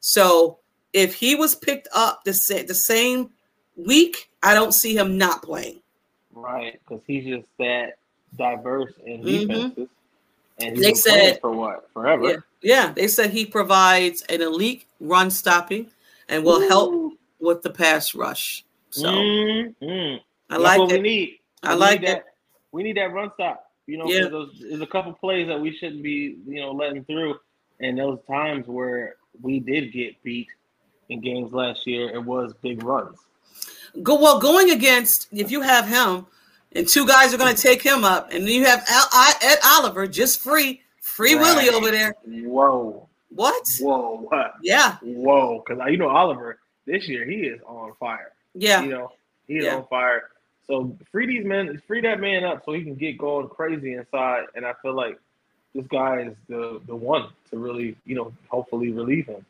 [0.00, 0.58] So
[0.92, 3.30] if he was picked up the sa- the same
[3.76, 5.80] week, I don't see him not playing.
[6.34, 7.96] Right, because he's just that
[8.36, 9.48] diverse in Mhm.
[9.48, 9.88] defenses,
[10.58, 12.28] and They been said- for what forever.
[12.28, 12.92] Yeah, yeah.
[12.92, 15.90] They said he provides an elite run stopping
[16.28, 18.64] and will help with the pass rush.
[18.90, 20.20] So Mm, mm.
[20.52, 21.38] I like what we need.
[21.62, 22.12] I We like need it.
[22.12, 22.24] that.
[22.72, 23.70] We need that run stop.
[23.86, 24.28] You know, Yeah.
[24.28, 27.38] those, there's a couple plays that we shouldn't be, you know, letting through.
[27.80, 30.48] And those times where we did get beat
[31.08, 33.18] in games last year, it was big runs.
[34.02, 36.26] Go well going against if you have him
[36.74, 39.58] and two guys are going to take him up, and you have Al, I, Ed
[39.64, 42.14] Oliver just free, free Willie over there.
[42.26, 43.66] Whoa, What?
[43.80, 44.54] whoa, what?
[44.62, 45.62] Yeah, whoa!
[45.66, 48.32] Because you know Oliver this year he is on fire.
[48.54, 49.12] yeah, You know
[49.46, 49.76] he is Yeah.
[49.76, 50.30] on fire.
[50.66, 54.44] So free these men, free that man up so he can get going crazy inside.
[54.54, 55.18] And I feel like
[55.74, 59.44] this guy is the the one to really, you know, hopefully relieve him.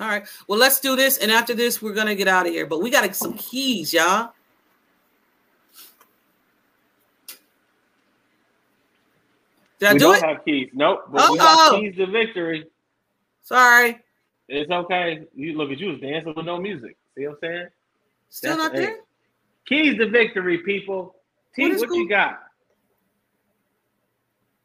[0.00, 0.26] All right.
[0.48, 2.66] Well, let's do this, and after this, we're gonna get out of here.
[2.66, 4.32] But we got some keys, y'all.
[9.78, 10.22] Did I we do don't it?
[10.24, 10.70] have keys.
[10.72, 11.04] Nope.
[11.10, 11.80] But we got Uh-oh.
[11.80, 12.64] keys to victory.
[13.42, 13.98] Sorry,
[14.48, 15.26] It's okay.
[15.34, 16.96] You look at you was dancing with no music.
[17.16, 17.66] See what I'm saying?
[18.30, 18.98] still That's not there.
[19.66, 21.16] Keys to victory, people.
[21.54, 22.40] T, What what, is you got?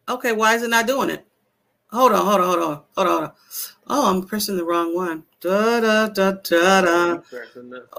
[0.10, 1.26] Okay, why is it not doing it?
[1.92, 3.32] Hold on, hold on, hold on, hold on, hold on.
[3.88, 5.24] Oh, I'm pressing the wrong one.
[5.42, 7.18] Da da da da da.
[7.18, 7.24] Oh,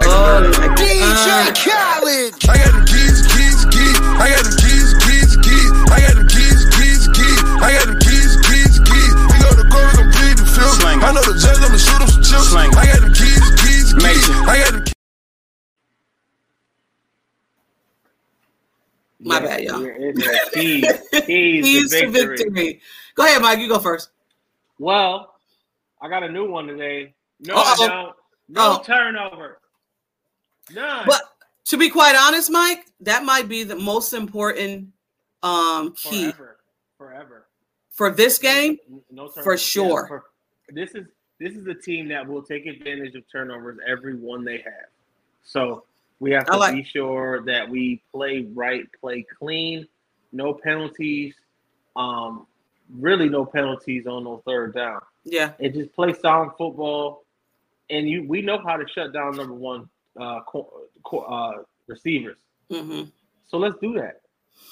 [0.03, 1.03] oh my DJ.
[1.03, 2.35] Uh, Khaled.
[2.47, 3.99] I got them keys, keys, keys.
[4.21, 5.71] I got them keys, keys, keys.
[5.91, 7.41] I got them keys, keys, keys.
[7.59, 9.13] I got them keys, keys, keys.
[9.27, 10.75] We go to court, we gon' plead the field.
[10.79, 11.03] Slang.
[11.03, 12.51] I know the judge, I'ma shoot him some chips.
[12.53, 12.71] Slang.
[12.77, 14.03] I got them keys, keys, keys.
[14.05, 14.39] Major.
[14.47, 14.85] I got them
[19.23, 19.81] My bad, y'all.
[20.53, 20.85] Keys,
[21.27, 22.37] keys, Keys to to victory.
[22.37, 22.81] victory.
[23.15, 23.59] Go ahead, Mike.
[23.59, 24.11] You go first.
[24.79, 25.35] Well,
[26.01, 27.15] I got a new one today.
[27.41, 27.63] No, Uh-oh.
[27.85, 28.17] I don't.
[28.49, 28.83] No Oh.
[28.83, 29.61] turnover.
[30.75, 31.05] None.
[31.07, 31.23] But
[31.67, 34.89] to be quite honest, Mike, that might be the most important
[35.43, 36.57] um key forever,
[36.99, 37.47] forever.
[37.93, 38.79] for this game.
[39.11, 39.45] no turnovers.
[39.45, 40.07] for sure.
[40.07, 40.25] for-
[40.69, 41.07] this is
[41.39, 44.89] this is a team that will take advantage of turnovers every one they have.
[45.43, 45.85] So
[46.21, 49.87] We have to like- be sure that we play right, play clean,
[50.33, 51.35] no penalties.
[51.97, 52.47] Um,
[52.99, 55.01] really no penalties on those third down.
[55.25, 55.53] Yeah.
[55.61, 57.25] And just play sound football.
[57.89, 59.89] And you, we know how to shut down number one
[60.21, 62.39] uh, co- co- uh, receivers.
[62.71, 63.09] Mm-hmm.
[63.49, 64.21] So let's do that.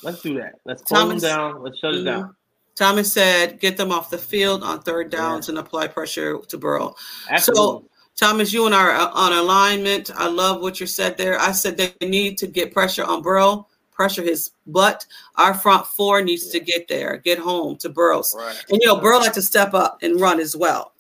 [0.03, 0.57] Let's do that.
[0.65, 1.63] Let's close Thomas- them down.
[1.63, 2.01] Let's shut Mhm.
[2.01, 2.35] it down.
[2.77, 6.95] Thomas said, get them off the field on third downs and apply pressure to Burrow.
[7.29, 7.89] Absolutely.
[8.19, 10.11] Thomas, you and I are on alignment.
[10.13, 11.39] I love what you said there.
[11.39, 15.07] I said they need to get pressure on Burrow, pressure his butt.
[15.37, 18.35] Our front four needs to get there, get home to Burrows.
[18.37, 18.57] right.
[18.71, 20.95] And you know, Burrow had to step up and run as well.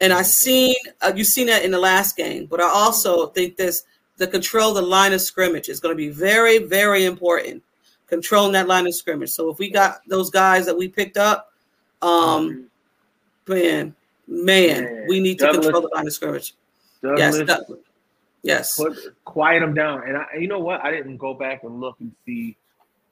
[0.00, 3.56] And I seen uh, you seen that in the last game, but I also think
[3.56, 3.82] this
[4.18, 7.64] the control the line of scrimmage is going to be very, very important.
[8.06, 9.30] Controlling that line of scrimmage.
[9.30, 11.52] So if we got those guys that we picked up,
[12.02, 12.66] um,
[13.46, 13.94] man,
[14.26, 16.54] man, Man, we need to control the line of scrimmage.
[17.02, 17.78] Douglas, Yes, Doug-
[18.42, 18.76] yes.
[18.76, 20.06] put quiet them down.
[20.08, 20.82] And I, you know what?
[20.84, 22.56] I didn't go back and look and see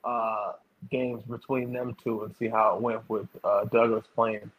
[0.05, 0.53] uh,
[0.90, 4.51] games between them two and see how it went with uh, Douglas playing.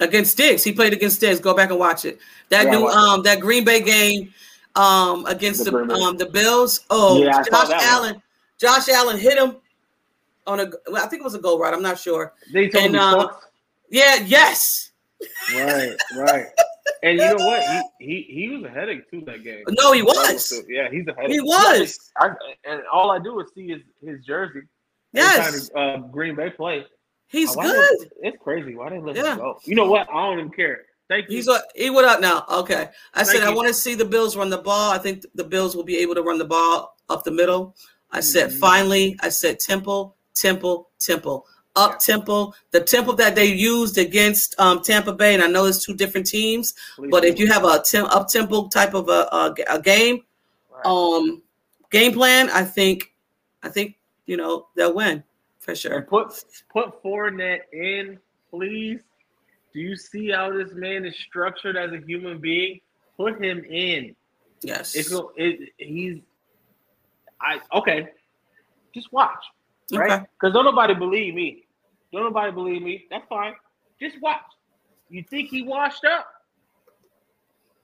[0.00, 0.62] against Diggs.
[0.64, 1.40] He played against Diggs.
[1.40, 2.18] Go back and watch it.
[2.50, 4.32] That Yeah, new um that Green Bay game
[4.76, 6.84] um against The the, um the Bills.
[6.90, 7.80] Oh, Yeah, Josh that one.
[7.80, 8.22] Allen.
[8.58, 9.56] Josh Allen hit him
[10.46, 11.72] on a well, I think it was a goal right.
[11.74, 12.32] I'm not sure.
[12.52, 13.28] They told And, me uh.
[13.90, 14.90] Yeah, yes.
[15.54, 16.46] Right, right.
[17.02, 17.64] And you know what?
[18.00, 19.64] He, he he was a headache too that game.
[19.70, 20.52] No, he was.
[20.68, 21.32] Yeah, he's a headache.
[21.32, 22.10] He was.
[22.16, 22.30] I,
[22.64, 24.60] and all I do is see his, his jersey.
[25.12, 25.38] Yes.
[25.48, 26.84] Every time, uh, Green Bay play.
[27.28, 27.98] He's Why good.
[28.22, 28.74] they- it's crazy.
[28.74, 29.32] Why they let Yeah.
[29.32, 29.58] him go?
[29.64, 30.08] You know what?
[30.10, 30.82] I don't even care.
[31.08, 31.36] Thank you.
[31.36, 32.44] He's what he what up now.
[32.50, 32.88] Okay.
[33.14, 34.90] I said Thank I want to see the Bills run the ball.
[34.92, 37.74] I think the Bills will be able to run the ball up the middle.
[38.10, 38.58] I said Mhm.
[38.58, 41.46] finally, I said temple, temple, temple.
[41.78, 45.84] Up tempo, the tempo that they used against um, Tampa Bay, and I know it's
[45.84, 49.28] two different teams, Please but if you have a tem- up tempo type of a,
[49.32, 50.24] a, a game,
[50.70, 50.84] Right.
[50.86, 51.42] um,
[51.90, 53.12] game plan, I think,
[53.62, 55.22] I think you know they'll win
[55.58, 56.02] for sure.
[56.02, 58.18] Put put Fournette in,
[58.50, 59.00] please.
[59.74, 62.80] Do you see how this man is structured as a human being?
[63.16, 64.14] Put him in.
[64.62, 66.18] Yes, It's it, he's
[67.40, 68.08] I okay.
[68.94, 69.44] Just watch,
[69.92, 70.10] right?
[70.12, 70.24] Okay.
[70.40, 71.64] Because don't nobody believe me.
[72.12, 73.06] Don't nobody believe me.
[73.10, 73.54] That's fine.
[74.00, 74.40] Just watch.
[75.08, 76.26] You think he washed up?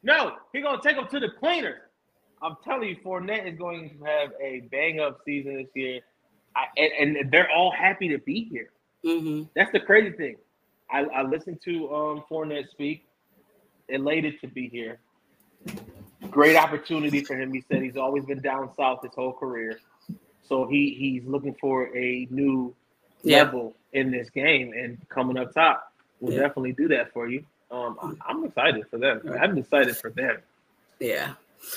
[0.02, 1.82] No, he gonna take him to the cleaner.
[2.42, 6.00] I'm telling you, Fournette is going to have a bang up season this year,
[6.54, 8.70] I, and, and they're all happy to be here.
[9.04, 10.36] hmm That's the crazy thing.
[10.90, 13.06] I, I listened to um, Fournette speak,
[13.88, 15.00] elated to be here.
[16.30, 17.52] Great opportunity for him.
[17.52, 19.80] He said he's always been down south his whole career,
[20.42, 22.74] so he he's looking for a new
[23.24, 23.42] Yeah.
[23.44, 26.40] level in this game, and coming up top will Yeah.
[26.40, 27.44] definitely do that for you.
[27.70, 29.20] Um, I'm excited for them.
[29.40, 30.38] I'm excited for them.
[31.00, 31.32] Yeah.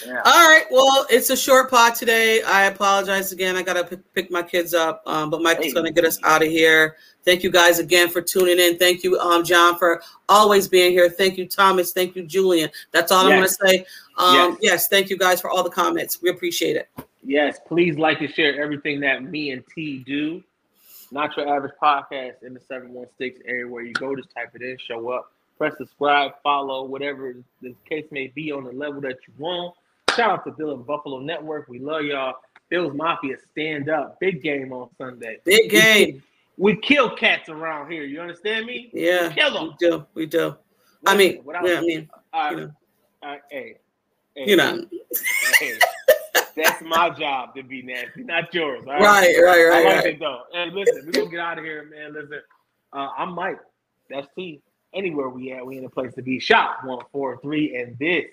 [0.06, 0.22] Yeah.
[0.26, 0.66] All right.
[0.70, 2.42] Well, it's a short pod today.
[2.44, 3.56] I apologize again.
[3.56, 5.72] I gotta pick, pick my kids up, um, but Michael's Hey.
[5.74, 6.98] gonna get us out of here.
[7.24, 8.78] Thank you guys again for tuning in.
[8.78, 11.10] Thank you, um, John, for always being here.
[11.10, 11.94] Thank you, Thomas.
[11.94, 12.70] Thank you, Julian.
[12.92, 13.86] That's all I'm gonna say.
[14.18, 14.58] Um, Yes.
[14.62, 14.88] yes.
[14.90, 16.22] Thank you guys for all the comments.
[16.22, 16.90] We appreciate it.
[17.24, 20.44] Yes, please like and share everything that me and T do.
[21.12, 24.78] Not your average podcast in the 716 area where you go, just type it in,
[24.78, 29.34] show up, press subscribe, follow, whatever the case may be on the level that you
[29.38, 29.76] want.
[30.15, 31.67] Shout out to Built in Buffalo Network.
[31.67, 32.36] We love y'all.
[32.70, 34.20] Bills Mafia, stand up.
[34.20, 35.38] Big game on Sunday.
[35.46, 36.22] Big game.
[36.58, 38.04] We kill cats around here.
[38.04, 38.89] You understand me?
[38.91, 39.32] Yeah.
[39.32, 39.67] Kill them.
[39.80, 40.06] We do.
[40.15, 40.56] We do.
[41.06, 42.72] I mean, yeah, I mean, all right, you know,
[43.24, 43.78] right, hey,
[44.36, 44.86] hey, you know.
[45.60, 45.80] hey,
[46.58, 48.84] that's my job to be nasty, not yours.
[48.86, 50.06] Right, right, I right, like right.
[50.08, 50.41] it though.
[50.52, 52.13] Hey, listen, we're gonna get out of here, man.
[52.13, 52.41] Listen,
[52.93, 53.60] uh, I'm Mike.
[54.10, 54.62] That's T.
[54.93, 56.39] Anywhere we at, we in a place to be.
[56.39, 58.26] Shop one four three, and this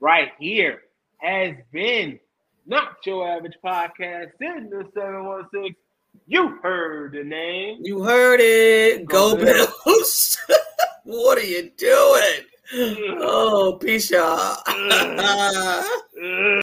[0.00, 0.82] right here
[1.18, 2.18] has been
[2.66, 5.76] not your average podcast in the seven one six.
[6.26, 7.78] You heard the name.
[7.82, 9.06] You heard it.
[9.06, 9.44] Go Go.
[9.44, 10.38] Bills.
[11.04, 12.44] what are you doing?
[13.20, 14.58] Oh, peace y'all.